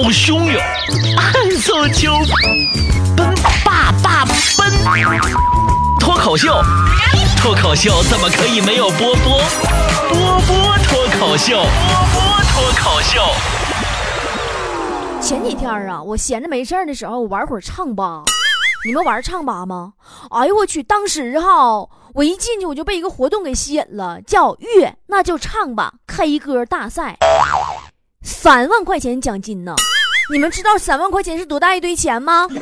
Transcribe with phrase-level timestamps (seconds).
[0.00, 0.62] 好汹涌，
[1.16, 2.12] 暗送秋
[3.16, 4.70] 奔爸爸奔，
[5.98, 6.62] 脱口秀，
[7.36, 9.40] 脱口秀怎么可以没有波波？
[10.08, 13.20] 波波脱口秀，波波脱口秀。
[15.20, 18.22] 前几天啊，我闲着没事的时候，我玩会儿唱吧。
[18.86, 19.94] 你们玩唱吧吗？
[20.30, 20.80] 哎呦我去！
[20.80, 27.16] 当时哈，我一进去我就被一个活动给吸引了，叫“月那就唱吧 ”K 歌大赛，
[28.22, 29.74] 三万块钱奖金呢！
[30.30, 32.46] 你们知道三万块钱是多大一堆钱吗？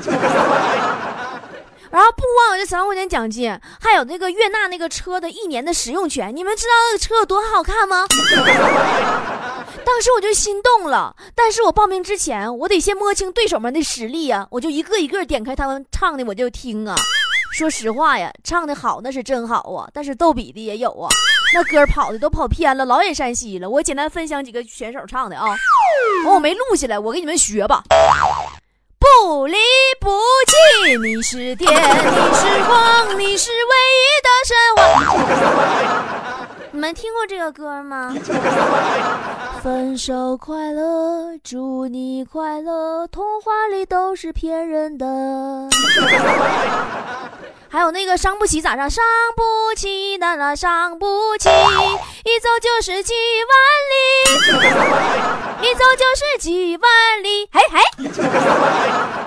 [1.89, 6.35] 然后不光有这三万块钱奖金，还有那个悦纳那个车的一年的使用权。
[6.35, 8.05] 你们知道那个车有多好看吗？
[9.85, 14.47] 当时我就心动了，但是我报名之前，我得先摸清对手们的实力呀。
[14.51, 16.95] 我就一个一个点开他们唱的，我就听啊。
[17.53, 21.09] 说实话呀，唱的好那是真好啊，但是逗比的也有啊。
[21.55, 23.69] 那歌跑的都跑偏了，老远山西了。
[23.69, 25.45] 我简单分享几个选手唱的啊，
[26.29, 27.83] 我没录下来，我给你们学吧。
[28.99, 29.57] 不离
[30.01, 30.11] 不
[30.47, 34.83] 弃，你是电，你是光，你是唯一的神话。
[36.73, 38.15] 你们听过这个歌吗？
[39.63, 45.07] 分手快乐，祝你快乐，童话里都是骗人的。
[47.91, 48.89] 那个伤不起咋唱？
[48.89, 49.05] 伤
[49.37, 53.15] 不起，那那伤不起，一走就是几
[53.49, 53.53] 万
[53.93, 53.95] 里，
[55.69, 57.49] 一走就是几万里。
[57.53, 57.79] 嘿嘿，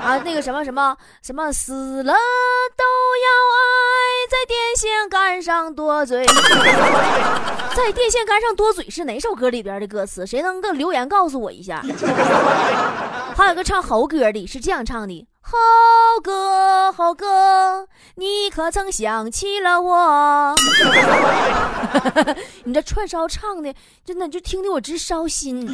[0.04, 2.14] 啊，那个什么什么什么，死了
[2.76, 2.84] 都
[3.26, 3.60] 要爱，
[4.30, 6.26] 在电线杆上多嘴，
[7.76, 10.26] 在电线杆上多嘴是哪首歌里边的歌词？
[10.26, 11.84] 谁能够留言告诉我一下？
[13.36, 15.28] 还有个唱猴歌的，是这样唱的。
[15.52, 15.58] 猴
[16.22, 20.53] 哥，猴哥，你可曾想起了我？
[22.66, 23.73] 你这串烧唱的，
[24.05, 25.67] 真的就听得我直烧心。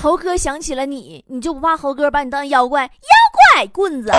[0.00, 2.84] 猴哥想起了你，你就不怕猴哥把你当妖怪？
[2.84, 2.90] 妖
[3.54, 4.10] 怪棍子。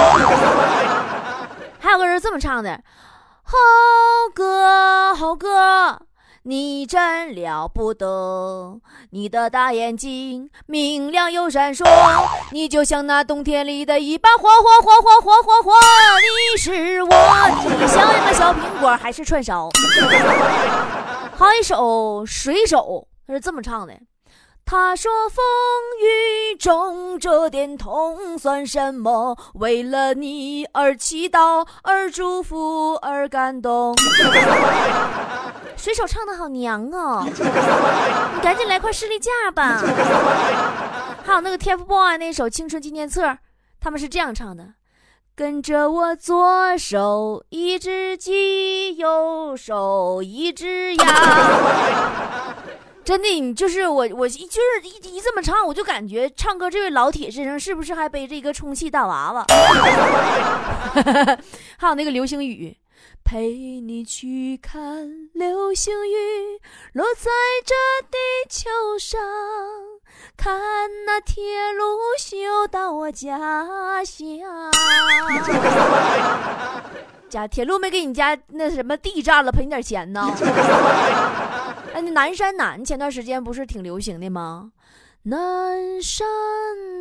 [1.79, 2.79] 还有个人这么唱的：
[3.44, 3.57] 猴
[4.35, 5.99] 哥，猴哥。
[6.49, 11.85] 你真了不得，你的大眼睛明亮又闪烁，
[12.51, 15.71] 你就像那冬天里的一把火火火火火火火。
[16.23, 17.07] 你是我，
[17.79, 19.69] 你像一个小苹果，还是串烧？
[21.37, 23.93] 还有一首水手，他是这么唱的。
[24.66, 25.43] 他说：“风
[26.01, 29.37] 雨中这点痛算什么？
[29.53, 33.95] 为了你而祈祷，而祝福，而感动。”
[35.79, 37.23] 水手唱的好娘哦，
[38.35, 39.81] 你赶紧来块士力架吧。
[41.25, 43.28] 还有那个 TFBOYS 那首《青春纪念册》，
[43.79, 44.73] 他们是这样唱的：
[45.35, 51.06] 跟着我左手一只鸡，右手一只鸭。
[53.06, 59.46] 真的，你就是我，我就是一一这么唱，我就感觉唱歌这位老铁身上是不是还背着一个充气大娃娃？
[61.78, 62.75] 还有那个流星雨，
[63.24, 66.59] 陪你去看流星雨
[66.94, 67.30] 落在
[67.66, 67.75] 这
[68.09, 68.18] 地
[68.50, 69.19] 球上，
[70.35, 70.59] 看
[71.06, 71.84] 那铁路
[72.18, 74.72] 修到我家乡。
[77.29, 80.22] 家铁路没给你家那什么地占了，赔你点钱呢？
[81.94, 84.72] 哎，那南山南前段时间不是挺流行的吗？
[85.24, 86.25] 南山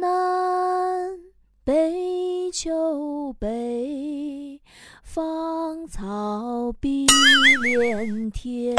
[0.01, 1.19] 南，
[1.65, 4.48] 北秋北，
[5.11, 7.07] 芳草碧
[7.63, 8.77] 连天。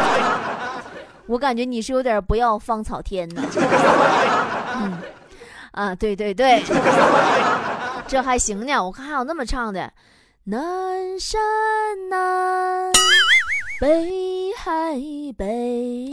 [1.28, 3.42] 我感觉你是有点不要芳草天呢。
[4.80, 4.98] 嗯，
[5.72, 6.64] 啊，对对对，
[8.08, 8.82] 这还行呢。
[8.82, 9.92] 我看还有那么唱的。
[10.44, 11.38] 南山
[12.08, 12.90] 南，
[13.78, 14.98] 北海
[15.36, 16.08] 北，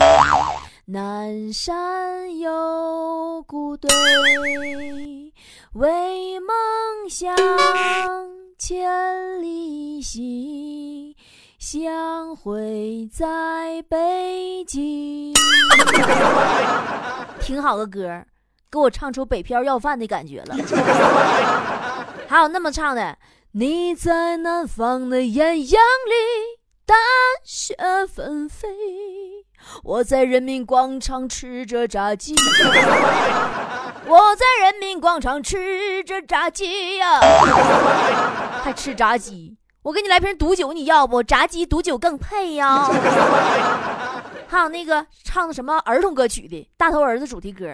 [0.84, 3.90] 南山有谷堆，
[5.72, 7.34] 为梦想
[8.68, 11.14] 千里行，
[11.56, 15.32] 相会在北京。
[17.38, 18.24] 挺好的歌，
[18.68, 20.56] 给我唱出北漂要饭的感觉了。
[22.26, 23.16] 还有那么唱的。
[23.52, 26.96] 你在南方的艳阳里，大
[27.44, 27.76] 雪
[28.12, 28.66] 纷飞。
[29.84, 32.34] 我在人民广场吃着炸鸡，
[34.08, 37.20] 我在人民广场吃着炸鸡呀，
[38.62, 39.56] 还吃炸鸡。
[39.82, 41.22] 我给你来瓶毒酒，你要不？
[41.22, 42.88] 炸鸡毒酒更配呀。
[44.48, 47.66] 还有那个唱的什么儿童歌曲的，大头儿子主题歌。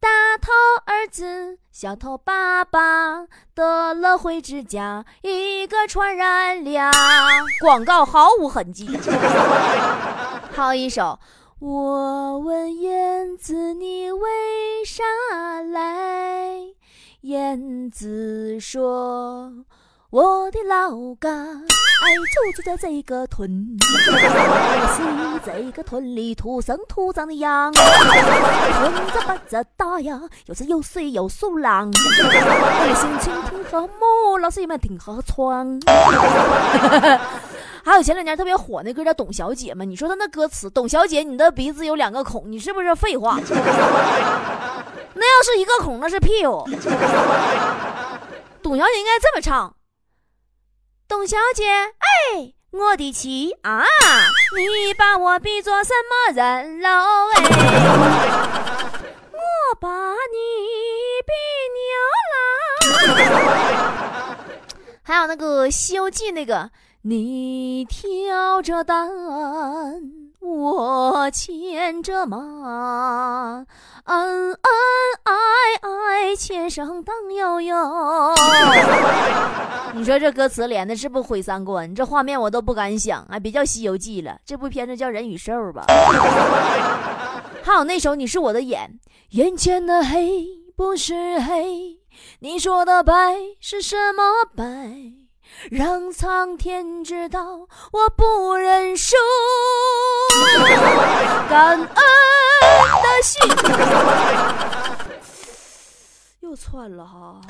[0.00, 0.08] 大
[0.40, 0.50] 头
[0.86, 6.90] 儿子，小头爸爸得了灰指甲，一个传染俩。
[7.60, 8.98] 广告毫无痕迹。
[10.52, 11.18] 还有一首，
[11.60, 14.28] 我问燕子，你为
[14.86, 15.04] 啥
[15.60, 16.54] 来。
[17.20, 19.52] 燕子说
[20.08, 20.90] ：“我的老
[21.20, 24.16] 家哎，就住在这个屯，可
[24.94, 25.02] 惜
[25.44, 35.78] 这个屯里土生土长的羊，村子不咋大呀，又是有水有树廊，心情挺和睦，老师也们挺好窗。”
[37.90, 39.84] 还有前两年特别火那歌叫《董小姐》嘛？
[39.84, 43.36] 你说他那歌词，董小姐，你的鼻子有两个孔，你是不是废话？
[45.12, 46.64] 那要是一个孔，那是屁股。
[48.62, 49.74] 董小姐应该这么唱：
[51.08, 53.82] 董小姐，哎，我的妻啊，
[54.56, 56.88] 你把我比作什么人喽？
[57.34, 57.42] 哎，
[59.34, 59.88] 我把
[60.30, 60.38] 你
[61.26, 61.32] 比
[61.74, 61.82] 牛
[63.18, 64.38] 郎。
[65.02, 66.70] 还有那个《西游记》那个。
[67.02, 69.08] 你挑着担，
[70.38, 73.64] 我牵着马，
[74.04, 74.58] 恩恩
[75.22, 75.32] 爱
[75.80, 77.74] 爱，牵声荡悠悠。
[79.94, 81.94] 你说这歌词连的是不毁三观？
[81.94, 85.86] 这画面我都不敢想，哎，别叫《西游记》了，这部片子叫《人与兽》吧。
[87.62, 89.00] 还有那首《你是我的眼》，
[89.38, 91.98] 眼前的黑不是黑，
[92.40, 93.14] 你说的白
[93.58, 94.22] 是什么
[94.54, 95.19] 白？
[95.70, 99.14] 让苍天知道我不认输，
[101.48, 101.84] 感恩
[103.02, 103.46] 的心
[106.40, 107.40] 又窜了哈。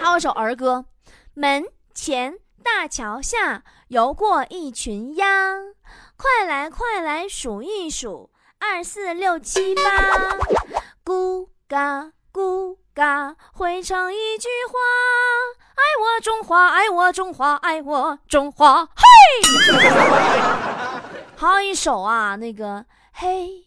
[0.00, 0.84] 还有首儿歌：
[1.34, 1.64] 门
[1.94, 5.26] 前大桥下游过一群鸭，
[6.16, 9.82] 快来快来数一数，二四六七八，
[11.04, 14.72] 咕嘎咕嘎，汇成一句话。
[15.82, 19.02] 爱我中华，爱我中华，爱我中华，嘿！
[21.36, 23.66] 好一首啊，那个嘿，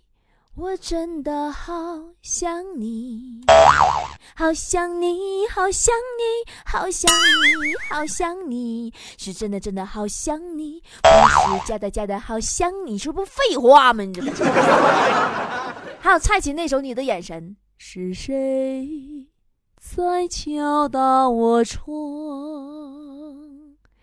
[0.56, 1.73] 我真的好
[2.21, 3.44] 想你，
[4.35, 14.03] 好想你，好想你，好想你，好想你，是真的真的好想你，不是假的假的好想你，是不废话吗？
[14.03, 14.31] 你这不？
[16.00, 17.44] 还有蔡琴那首《你的眼神》，
[17.77, 19.27] 是谁？
[19.85, 21.85] 在敲打我窗，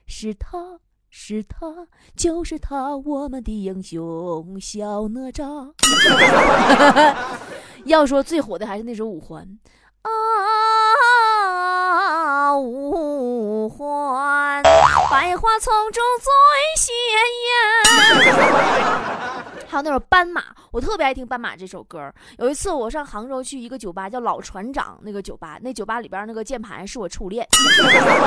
[0.06, 0.78] 是他
[1.10, 5.74] 是他就是他，我们的英雄小哪吒。
[7.84, 9.58] 要说最火的还是那首五环
[10.02, 10.10] 啊，
[12.56, 14.62] 五环，
[15.10, 16.32] 百花丛中最
[16.78, 16.94] 鲜
[17.44, 17.52] 艳。
[19.68, 20.40] 还有那首《斑马》，
[20.72, 22.10] 我特别爱听《斑马》这首歌。
[22.38, 27.46] 有一次我上杭州去一个酒吧，叫老船长那个酒吧，那酒吧里边那个键盘是我初恋，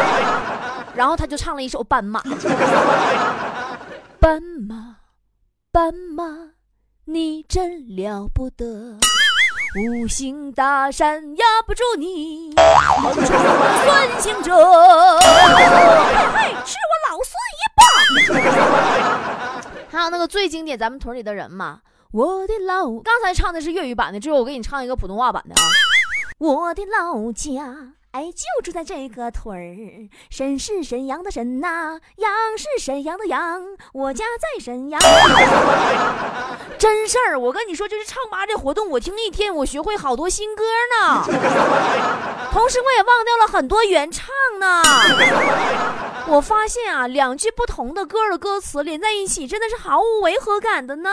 [0.93, 2.21] 然后他就唱了一首《斑马》。
[4.21, 4.97] 斑马，
[5.71, 6.23] 斑马，
[7.05, 8.99] 你真了不得，
[9.75, 12.53] 五行大山压不住你，
[13.01, 15.25] 猛冲的孙行者，嘿
[16.35, 17.87] 嘿，吃我老孙一棒！
[19.89, 21.79] 还有那个最经典，咱们屯里的人嘛，
[22.15, 25.61] 我的老，刚才唱的是粤语版的，之后我给你唱一个普通话版的啊。
[26.37, 35.01] 我的老家，哎，就住在这个屯儿，沈是沈阳的沈呐，阳是沈阳的阳，我家在沈阳。
[36.79, 40.63] 真事儿，我跟你说，就是唱吧这活动，我听一天，我学会好多新歌
[41.01, 41.21] 呢，
[42.53, 44.25] 同时我也忘掉了很多原唱
[44.57, 44.81] 呢。
[46.27, 51.09] 我发现啊，两句不同的歌的歌词连在一起，真的是毫无违和感的呢。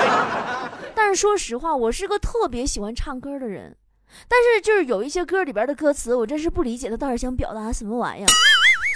[0.94, 3.74] 但是说实话，我是个特别喜欢唱歌的人，
[4.28, 8.28] 但是就是有一些歌里边的歌词，我真是不理解他到底想表达什么玩意儿。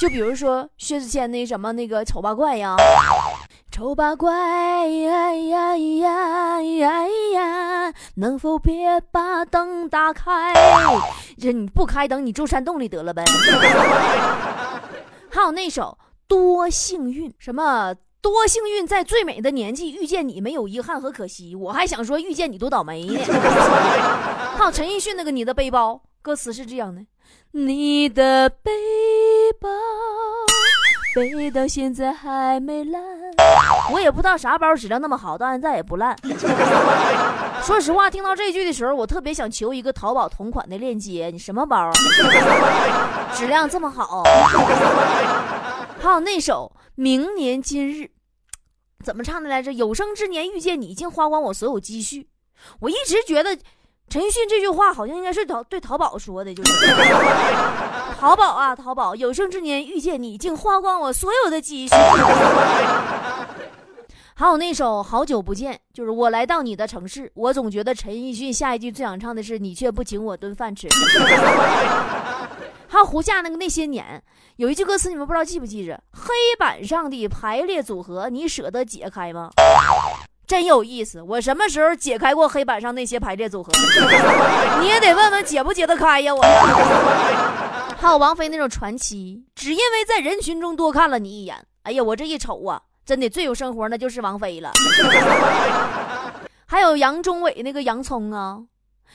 [0.01, 2.77] 就比如说薛之谦那什么那个丑八怪呀，
[3.73, 4.31] 丑八怪
[4.87, 10.53] 呀呀呀呀呀，能否别把灯打开？
[11.41, 13.25] 这你不开灯，你住山洞里得了呗。
[15.37, 21.55] 还有那首多幸运，什么多幸运，在最美的年纪遇见你，没有遗憾和可惜。
[21.55, 23.21] 我还想说遇见你多倒霉呢。
[24.57, 27.05] 还有陈奕迅那个你的背包，歌词是这样的：
[27.51, 28.73] 你的背
[29.61, 29.69] 包
[31.17, 33.03] 背到现在还没烂，
[33.91, 36.15] 我也不知道啥包质量那么好，到现在也不烂。
[37.65, 41.31] 说实话，听到这句的时候，我特别想求一个淘宝同款的链接。
[41.33, 41.91] 你什么包？
[43.33, 44.25] 质量这么好？
[45.99, 48.03] 还有那首《明年今日》，
[49.03, 49.73] 怎么唱的来着？
[49.73, 52.29] 有生之年遇见你，竟花光我所有积蓄。
[52.81, 53.57] 我一直觉得
[54.11, 56.87] 陈奕迅这句话好像应该是淘对淘宝说的，就是
[58.19, 61.95] 淘宝啊，淘宝，有生之年遇见你，竟花光我所有的积蓄。
[64.35, 70.89] 还有那首《好久不见》，就是我来到你的城市，我总觉得陈奕迅下一句最想唱的是你却不请我顿饭吃。
[72.89, 74.23] 还有胡夏那个那些年，
[74.57, 76.01] 有一句歌词你们不知道记不记着？
[76.13, 79.51] 黑板上的排列组合，你舍得解开吗？
[80.47, 83.71] 真有意思，我什么时候解开过黑板上那些排列组合？
[84.81, 86.35] 你也得问问解不解得开呀！
[86.35, 87.66] 我。
[87.99, 91.57] 还有王菲那种传奇，只因为在人群中多看了你一眼。
[91.83, 94.71] 哎呀，我这一瞅啊，真的最有生活那就是王菲了。
[96.67, 98.59] 还有杨宗纬那个洋葱啊，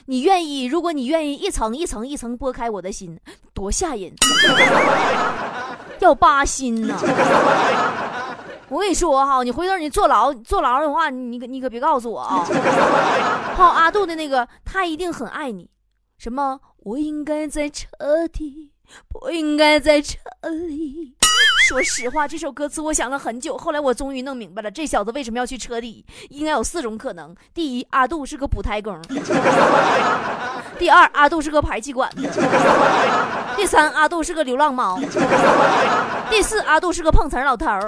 [0.05, 0.65] 你愿意？
[0.65, 3.19] 如果你愿意一层一层一层剥开我的心，
[3.53, 4.11] 多吓人！
[5.99, 6.95] 要扒心呐！
[8.69, 12.43] 我跟你说哈，你回头你坐牢，坐牢的话，你可你可别告诉我啊。
[13.55, 15.69] 还有阿杜的那个，他一定很爱你。
[16.21, 16.59] 什么？
[16.83, 17.87] 我应该在车
[18.31, 18.69] 底，
[19.07, 20.19] 不应该在车
[20.69, 21.15] 里。
[21.67, 26.05] 说实话，这首歌词我想了很久，后来我终于弄明白了，这小子为什么要去车底？
[26.29, 29.01] 应该有四种可能：第一，阿杜是个补胎工；
[30.77, 32.07] 第二，阿杜是个排气管；
[33.55, 34.99] 第三，阿杜是个流浪猫。
[36.29, 37.81] 第四，阿杜是个碰瓷老头儿。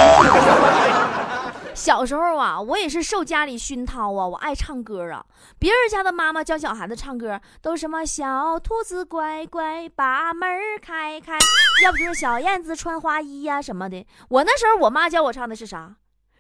[1.76, 5.26] 小时候啊，我也是受家里熏陶啊，我爱唱歌啊。
[5.60, 10.50] 别人家的妈妈教小孩子唱歌，都什么小兔子乖乖把门
[10.82, 11.38] 开开，
[11.84, 14.06] 要不就是小燕子穿花衣呀什么的。
[14.30, 15.96] 我那时候我妈教我唱的是啥？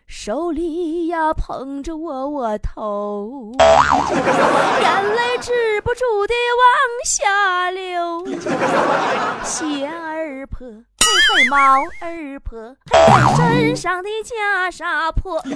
[0.05, 6.69] 手里呀捧着窝窝头，眼泪止不住的往
[7.05, 8.25] 下流。
[9.43, 10.67] 鞋儿破，
[11.49, 12.99] 猫，儿破，嘿
[13.35, 15.41] 嘿，身上的袈裟破。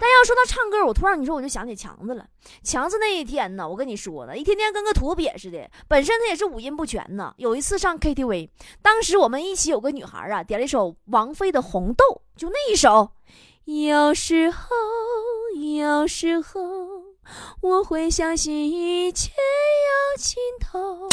[0.00, 2.24] 但要说到唱歌，我突然你说我就想起强子了。
[2.62, 7.34] 强子那一天呢，我跟你说呢，一天天跟个土鳖似的，本身他也是五音不全呢。
[7.36, 8.48] 有一次上 KTV，
[8.80, 12.04] 当时我们一起有个女孩啊，点了一首王菲的《红豆》。
[12.36, 13.10] 就那一首，
[13.64, 14.68] 有时候，
[15.56, 16.60] 有时候，
[17.60, 21.08] 我会相信一切有尽头。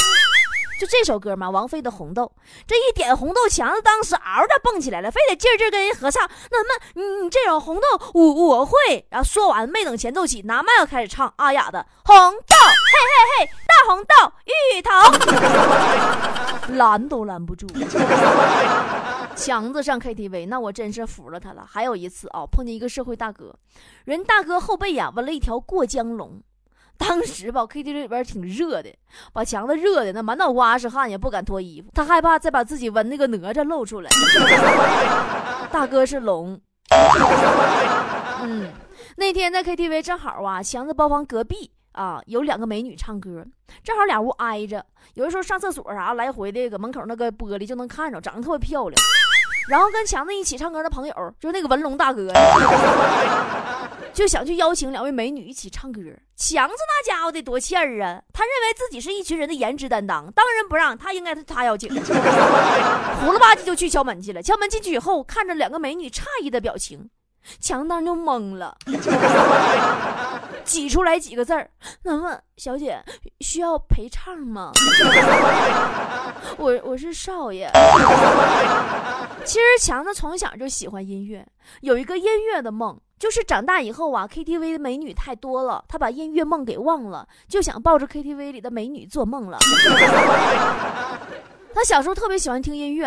[0.80, 2.24] 就这首歌嘛，王菲的《红豆》，
[2.68, 6.30] 这一点红豆，强子当时嗷的蹦起来了，非得劲劲跟人合唱。
[6.52, 7.82] 那么，你你这首红豆
[8.14, 8.76] 我我会。
[9.10, 12.38] 然后说完，没等前奏起，拿麦克开始唱，阿雅的《红豆》，
[12.92, 14.14] 嘿嘿嘿，大红豆，
[14.46, 17.66] 芋头， 拦都拦不住。
[19.36, 21.66] 强子上 KTV，那我真是服了他了。
[21.70, 23.54] 还有一次啊，碰见一个社会大哥，
[24.06, 26.42] 人大哥后背呀纹了一条过江龙。
[26.98, 28.90] 当时吧，KTV 里边挺热的，
[29.34, 31.90] 把强子热的那满脑瓜是汗，也不敢脱衣服。
[31.94, 34.10] 他害怕再把自己纹那个哪吒露出来。
[35.72, 36.60] 大哥是龙。
[38.42, 38.72] 嗯，
[39.18, 43.46] 那天在 KTV 正好啊，强子包房隔壁啊有两个美女唱歌，
[43.84, 44.86] 正好俩屋挨着，
[45.16, 49.02] 有的时候上厕所啥来回的，搁门口那个玻璃就能看着，长得特别漂亮。
[49.68, 52.32] 然后跟强子一起唱歌的朋友，就是那个文龙大哥，
[54.14, 56.02] 就想去邀请两位美女一起唱歌。
[56.36, 58.22] 强子那家伙得多欠儿啊！
[58.34, 61.90] 他认为自己是一群人的颜值担当，当仁不让，他应该是他邀请。
[61.96, 64.44] 胡了吧唧就去敲门去了。
[64.44, 67.10] 敲门进去以后，看着两个美女诧异的表情，
[67.62, 68.78] 强当就懵了，
[70.66, 71.70] 挤出来几个字儿
[72.04, 73.02] ：“那么小姐
[73.40, 74.72] 需要陪唱吗？”
[76.58, 77.72] 我我是少爷。
[79.46, 81.48] 其实强子从小就喜欢音乐，
[81.82, 89.58] 有一个音乐的梦，就是长大以后啊，KTV 的美女太多了，他把音乐梦给忘了，就想抱着 KTV 里的美女做梦了。
[91.74, 93.06] 他小时候特别喜欢听音乐，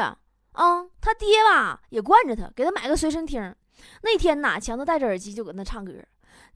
[0.52, 3.54] 啊，他爹吧也惯着他，给他买个随身听。
[4.02, 5.92] 那天呐，强子戴着耳机就搁那唱歌，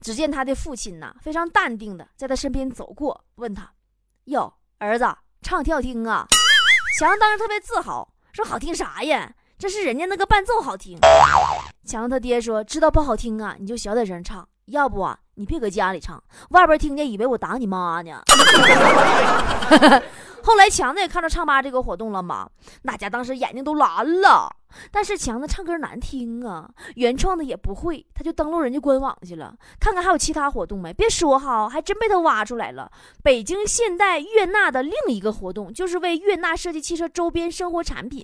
[0.01, 3.71] 只见他的父亲呐非常淡定的在他身边走过，问他
[4.25, 5.05] ：“哟，儿子，
[5.41, 6.25] 唱挺好听啊？”
[6.99, 10.97] 强子当时特别自豪，说：“好听啥呀？”这是人家那个伴奏好听，
[11.85, 18.21] 强子他爹说知道不好听啊，你就小点声唱，要不啊，你别搁家里唱，外边听见以为我打你妈呢。
[20.43, 22.47] 后来强子也看到唱吧这个活动了嘛，
[22.83, 24.55] 大家当时眼睛都蓝了。
[24.91, 30.91] 但是强子唱歌难听啊，原创的也不会，他就登录人家官网去了，看看还有其他活动没。
[30.91, 32.91] 别说哈，还真被他挖出来了。
[33.21, 38.23] 北京现代悦纳的另一个活动，就是为悦纳设计汽车周边生活产品。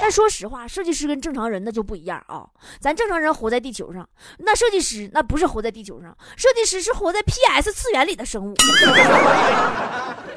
[0.00, 2.44] 但说实话，设计师跟正常人那就不一样啊。
[2.80, 4.04] 咱正常人活在地球上，
[4.38, 8.52] 那设计师那不是活在地球上，设计师是活在 PS 次元里的生物。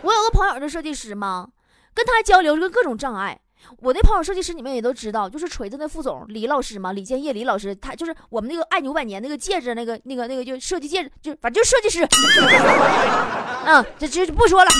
[0.03, 1.47] 我有个朋友是设计师吗，
[1.93, 3.39] 跟他交流这个各种障碍。
[3.79, 12.07] 我那朋友设计师，你们也都知道，就是锤子那副总李老师嘛，李建业李老师，他就是我们那个爱牛百年那个戒指，那个那个那个就设计戒指，就反正就设计师。
[13.65, 14.71] 嗯，这这不说了，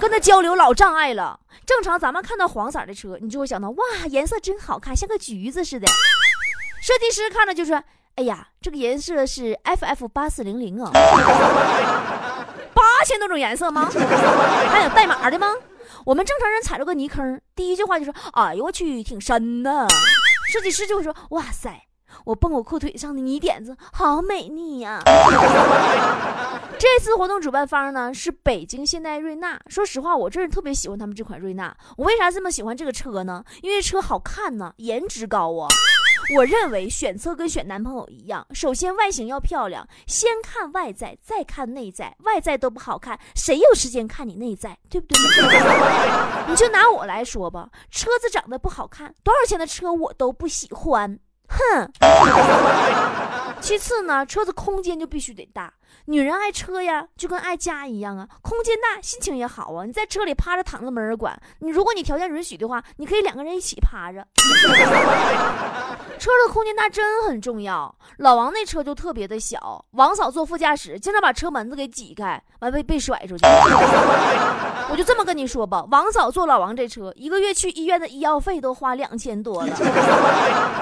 [0.00, 1.38] 跟他交流老障碍了。
[1.64, 3.76] 正常咱们看到黄色的车，你就会想到哇，
[4.08, 5.86] 颜色真好看，像个橘子似的。
[6.82, 7.80] 设计师看着就说
[8.16, 10.90] ：“哎呀，这个颜色是 FF 八四零零啊，
[12.74, 13.88] 八千多种颜色吗？
[14.70, 15.48] 还有代码的吗？
[16.04, 19.86] 我们正常人踩了个泥坑，第一句话就说：哎呦我去，挺深呐。
[20.52, 21.82] 设计师就会说：哇塞。”
[22.24, 25.00] 我蹦我裤腿上的泥点子好美丽呀！
[26.76, 29.58] 这次活动主办方呢是北京现代瑞纳。
[29.68, 31.74] 说实话，我真是特别喜欢他们这款瑞纳。
[31.96, 33.44] 我为啥这么喜欢这个车呢？
[33.62, 35.68] 因为车好看呢，颜值高啊！
[36.32, 42.14] 我认为选车跟选男朋友一样，首先外形要漂亮，先看外在，再看内在。
[42.24, 44.78] 外在都不好看，谁有时间看你内在？
[44.88, 45.16] 对不对？
[46.48, 51.18] 你就拿我来说吧，车子长得不好看，多少钱的车我都不喜欢。
[51.48, 51.90] 哼，
[53.60, 55.72] 其次呢，车子空间就必须得大。
[56.04, 59.84] 女人爱车呀，就跟爱家一样啊，空间大，心情也好啊。
[59.84, 64.24] 你在车里趴着躺着没人管你，如果你条件允许的话，你可以两个人一起趴着。
[66.20, 67.92] 车的空间大真很重要。
[68.18, 73.46] 老王那车就特别的小，王嫂坐副驾驶，经常把车门子给挤开，完被被甩出去。
[74.92, 79.72] 我就这么跟你说吧，王嫂坐老王这车，一个月去医院的医药费都花两千多了。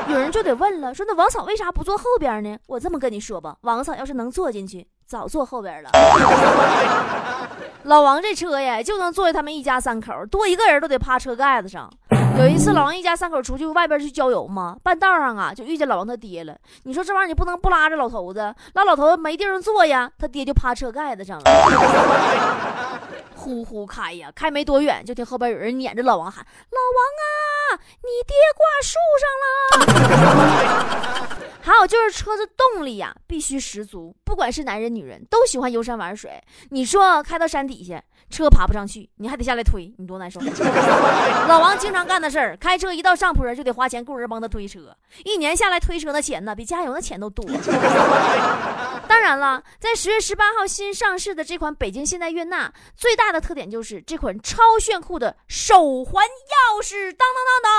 [0.09, 2.59] 有人就得问了，说那王嫂为啥不坐后边呢？
[2.67, 4.89] 我这么跟你说吧，王嫂要是能坐进去。
[5.07, 5.89] 早坐后边了。
[7.85, 11.89] 老王这车呀，就能坐下他们一家三口，多一个人都得趴车盖子上。
[12.39, 16.57] 有一次，老王一家三口出去外边去郊游嘛，半道上啊，就遇见老王他爹了。
[16.85, 21.45] 你说这玩意儿你不能不拉着老头子，拉老头子没地方坐呀，他爹就趴车盖子上了。
[23.49, 30.69] 呼呼开呀，开没多远，就听后边有人撵着老王喊：“老王啊，你爹挂树上了！”
[31.65, 36.31] 还有就是车子动力呀，必须十足，不管是男人女人，都喜欢游山玩水。
[36.69, 40.39] 你说开到山底下，车爬不上去，你还得下来推，你多难受。
[41.49, 47.47] 老王经常干的事儿，开车一到上坡就得花钱雇人帮他推车，一年下来推车的钱呢，比加油的钱都多。
[49.09, 57.73] 当然了，在十月十八号新上市的这款北京现代悦纳，最大的特点就是这款超炫酷的手环钥匙，当当当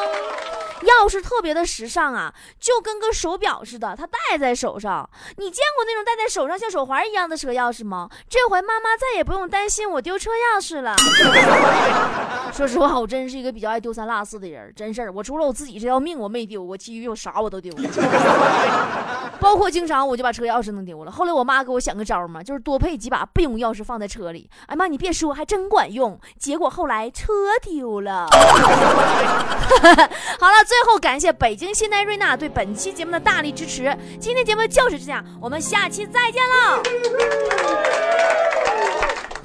[0.00, 3.14] 当，钥匙特别的时尚啊，就跟个。
[3.14, 5.08] 手表似的，它戴在手上。
[5.36, 8.10] 你见过那种戴在手上像手环一样的车钥匙吗？
[8.28, 10.96] 这回妈妈再也不用担心我丢车钥匙了。
[12.52, 15.12] 说实话，我真是一个比较爱丢三落四的人，真事儿。
[15.12, 21.12] 我除了我自己这条命我没丢，我其余有啥我都丢了，包括经常我就把车钥匙弄丢了。
[21.12, 24.50] 后来我妈给我想个招儿嘛，就是多配几把备用钥匙放在车里。
[24.66, 26.18] 哎妈，你别说，还真管用。
[26.36, 28.26] 结果后来车丢了。
[30.40, 33.04] 好了，最后感谢北京现代瑞纳对本期节。
[33.04, 36.80] 目的大力支持，今天节目就是这样，我们下期再见喽。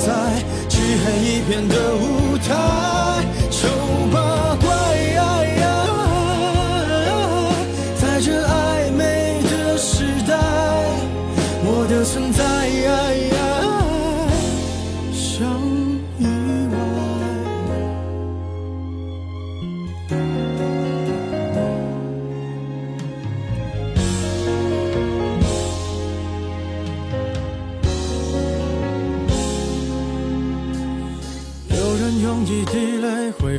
[0.00, 0.12] 在
[0.66, 2.89] 漆黑一片的舞台，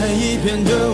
[0.00, 0.93] 黑一片的。